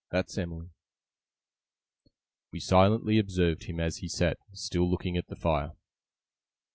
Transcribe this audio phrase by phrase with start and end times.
[0.09, 0.69] That's Em'ly!'
[2.51, 5.73] We silently observed him as he sat, still looking at the fire.